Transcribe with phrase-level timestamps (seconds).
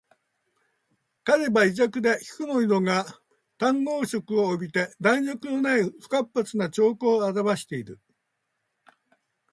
[1.23, 3.05] 彼は胃弱で皮膚の色が
[3.59, 7.99] 淡黄色を帯びて弾力のない不活発な徴候をあらわしている